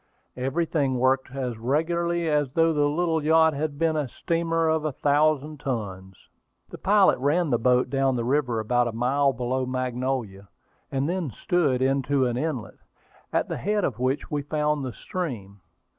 [0.35, 4.91] Everything worked as regularly as though the little yacht had been a steamer of a
[4.91, 6.27] thousand tons.
[6.69, 10.47] The pilot ran the boat down the river about a mile below Magnolia,
[10.91, 12.79] and then stood into an inlet,
[13.31, 15.61] at the head of which we found the stream.